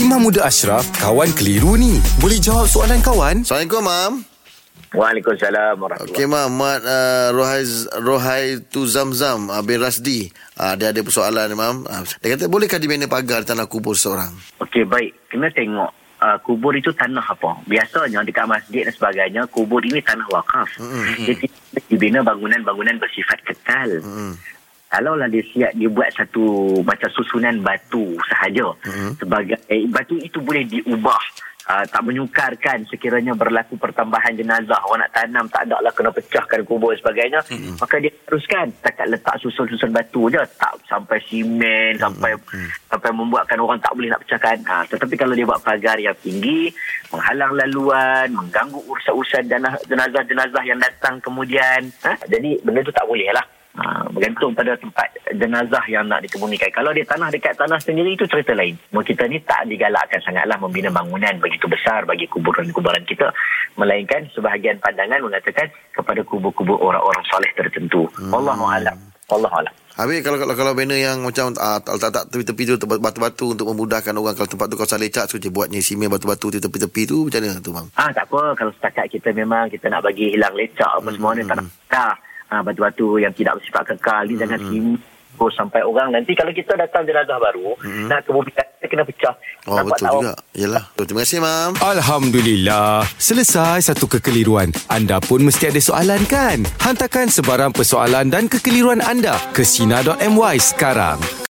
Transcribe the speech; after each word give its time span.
Imam 0.00 0.16
Muda 0.16 0.48
Ashraf, 0.48 0.88
kawan 0.96 1.28
keliru 1.36 1.76
ni. 1.76 2.00
Boleh 2.24 2.40
jawab 2.40 2.64
soalan 2.64 3.04
kawan? 3.04 3.44
Assalamualaikum, 3.44 3.84
Mam. 3.84 4.12
Waalaikumsalam 4.96 5.76
warahmatullahi 5.76 6.16
Okey, 6.16 6.24
Mam. 6.24 6.50
Mat 6.56 6.80
uh, 6.88 7.28
Rohai, 7.36 7.68
Rohai 8.00 8.44
tu 8.64 8.88
Zamzam 8.88 9.52
uh, 9.52 9.60
bin 9.60 9.76
Rasdi. 9.76 10.32
Uh, 10.56 10.72
dia 10.80 10.96
ada 10.96 11.04
persoalan, 11.04 11.52
Mam. 11.52 11.84
Uh, 11.84 12.00
dia 12.16 12.32
kata, 12.32 12.48
bolehkah 12.48 12.80
dibina 12.80 13.04
pagar 13.12 13.44
tanah 13.44 13.68
kubur 13.68 13.92
seorang? 13.92 14.32
Okey, 14.64 14.88
baik. 14.88 15.28
Kena 15.28 15.52
tengok 15.52 15.92
uh, 16.24 16.40
kubur 16.40 16.72
itu 16.72 16.96
tanah 16.96 17.36
apa. 17.36 17.60
Biasanya 17.68 18.24
dekat 18.24 18.48
masjid 18.48 18.88
dan 18.88 18.96
sebagainya, 18.96 19.42
kubur 19.52 19.84
ini 19.84 20.00
tanah 20.00 20.24
wakaf. 20.32 20.80
Mm-hmm. 20.80 21.28
Jadi, 21.28 21.46
dibina 21.92 22.24
bangunan-bangunan 22.24 22.96
bersifat 22.96 23.36
kekal. 23.44 24.00
Mm-hmm. 24.00 24.32
Kalaulah 24.90 25.30
dia 25.30 25.38
siap 25.54 25.70
dia 25.78 25.86
buat 25.86 26.10
satu 26.10 26.74
macam 26.82 27.06
susunan 27.14 27.62
batu 27.62 28.18
sahaja. 28.26 28.74
Mm-hmm. 28.82 29.10
sebagai 29.22 29.58
eh, 29.70 29.86
batu 29.86 30.18
itu 30.18 30.42
boleh 30.42 30.66
diubah. 30.66 31.22
Uh, 31.70 31.86
tak 31.86 32.02
menyukarkan 32.02 32.82
sekiranya 32.90 33.30
berlaku 33.38 33.78
pertambahan 33.78 34.34
jenazah. 34.34 34.82
Orang 34.90 35.06
nak 35.06 35.14
tanam 35.14 35.46
tak 35.46 35.70
ada 35.70 35.78
lah 35.78 35.94
kena 35.94 36.10
pecahkan 36.10 36.66
kubur 36.66 36.90
dan 36.90 36.98
sebagainya. 37.06 37.38
Mm-hmm. 37.46 37.78
maka 37.78 37.94
dia 38.02 38.10
teruskan 38.26 38.66
takat 38.82 39.06
letak 39.06 39.38
susun-susun 39.38 39.94
batu 39.94 40.26
je. 40.26 40.42
Tak 40.58 40.82
sampai 40.90 41.22
simen 41.22 41.94
mm-hmm. 41.94 42.02
sampai 42.02 42.34
sampai 42.90 43.10
membuatkan 43.14 43.62
orang 43.62 43.78
tak 43.78 43.94
boleh 43.94 44.10
nak 44.10 44.26
pecahkan. 44.26 44.58
Uh, 44.66 44.82
tetapi 44.90 45.14
kalau 45.14 45.38
dia 45.38 45.46
buat 45.46 45.62
pagar 45.62 46.02
yang 46.02 46.18
tinggi 46.18 46.66
menghalang 47.14 47.54
laluan 47.54 48.26
mengganggu 48.34 48.82
urusan-urusan 48.90 49.46
jenazah-jenazah 49.86 50.64
yang 50.66 50.82
datang 50.82 51.22
kemudian 51.22 51.94
uh, 52.02 52.18
jadi 52.26 52.58
benda 52.66 52.82
tu 52.82 52.90
tak 52.90 53.06
boleh 53.06 53.30
lah 53.30 53.46
Ha, 53.70 54.10
bergantung 54.10 54.50
pada 54.50 54.74
tempat 54.74 55.06
jenazah 55.30 55.84
yang 55.86 56.02
nak 56.10 56.26
dikemunikan. 56.26 56.74
Kalau 56.74 56.90
dia 56.90 57.06
tanah 57.06 57.30
dekat 57.30 57.54
tanah 57.54 57.78
sendiri 57.78 58.18
itu 58.18 58.26
cerita 58.26 58.50
lain. 58.50 58.74
Mereka 58.90 59.14
kita 59.14 59.30
ni 59.30 59.38
tak 59.46 59.62
digalakkan 59.70 60.18
sangatlah 60.26 60.58
membina 60.58 60.90
bangunan 60.90 61.38
begitu 61.38 61.70
besar 61.70 62.02
bagi 62.02 62.26
kuburan-kuburan 62.26 63.06
kita. 63.06 63.30
Melainkan 63.78 64.26
sebahagian 64.34 64.82
pandangan 64.82 65.22
mengatakan 65.22 65.70
kepada 65.94 66.18
kubur-kubur 66.26 66.82
orang-orang 66.82 67.22
soleh 67.30 67.50
tertentu. 67.54 68.10
Hmm. 68.18 68.34
Wallahualam. 68.34 68.98
Wallahualam. 69.30 69.74
Habis 69.94 70.22
kalau 70.26 70.38
kalau 70.42 70.54
kalau 70.58 70.72
bina 70.74 70.96
yang 70.98 71.22
macam 71.22 71.54
uh, 71.54 71.78
tak 71.78 72.10
tak 72.10 72.24
tepi-tepi 72.30 72.74
tu 72.74 72.86
batu-batu 72.88 73.54
untuk 73.54 73.70
memudahkan 73.70 74.14
orang 74.16 74.34
kalau 74.34 74.50
tempat 74.50 74.66
tu 74.66 74.76
kawasan 74.78 74.98
lecak 75.02 75.28
tu 75.28 75.36
je 75.38 75.50
buatnya 75.52 75.78
simen 75.78 76.10
batu-batu 76.10 76.50
di 76.50 76.58
tepi-tepi 76.58 77.02
tu 77.04 77.28
macam 77.28 77.38
mana 77.42 77.60
tu 77.62 77.70
bang? 77.74 77.86
Ah 77.94 78.10
tak 78.10 78.26
apa 78.30 78.54
kalau 78.56 78.72
setakat 78.74 79.06
kita 79.12 79.34
memang 79.36 79.68
kita 79.68 79.92
nak 79.92 80.06
bagi 80.06 80.34
hilang 80.34 80.54
lecak 80.56 80.88
apa 80.88 81.04
hmm. 81.10 81.14
semua 81.18 81.30
ni 81.36 81.42
tak 81.44 81.56
nak 81.60 81.68
ha, 82.50 82.60
batu-batu 82.60 83.22
yang 83.22 83.32
tidak 83.32 83.62
bersifat 83.62 83.94
kekal 83.94 84.26
ni 84.26 84.34
jangan 84.36 84.60
simpan 84.66 84.98
sampai 85.56 85.80
orang 85.80 86.12
nanti 86.12 86.36
kalau 86.36 86.52
kita 86.52 86.76
datang 86.76 87.08
jenazah 87.08 87.40
baru 87.40 87.72
hmm. 87.80 88.12
nak 88.12 88.28
kebumian 88.28 88.66
kita 88.80 88.86
kena 88.92 89.04
pecah. 89.04 89.34
Oh 89.68 89.76
Nampak 89.76 89.96
betul 89.96 90.06
tahu. 90.08 90.20
juga. 90.24 90.32
Yalah. 90.56 90.84
Terima 90.96 91.20
kasih 91.24 91.38
mam. 91.44 91.70
Alhamdulillah. 91.84 93.04
Selesai 93.20 93.92
satu 93.92 94.08
kekeliruan. 94.08 94.72
Anda 94.88 95.20
pun 95.20 95.44
mesti 95.44 95.68
ada 95.68 95.80
soalan 95.80 96.24
kan? 96.24 96.64
Hantarkan 96.80 97.28
sebarang 97.28 97.76
persoalan 97.76 98.32
dan 98.32 98.48
kekeliruan 98.48 99.04
anda 99.04 99.36
ke 99.52 99.64
Sina.my 99.64 100.56
sekarang 100.56 101.20